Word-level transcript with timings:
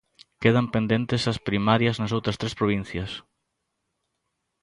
Quedan 0.41 0.67
pendentes 0.75 1.23
as 1.31 1.41
primarias 1.47 1.95
nas 2.01 2.13
outras 2.17 2.39
tres 2.41 2.53
provincias. 2.59 3.11